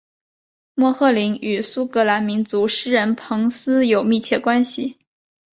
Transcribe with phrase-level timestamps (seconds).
[0.73, 4.97] 莫赫林与苏格兰民族诗人彭斯有密切关系。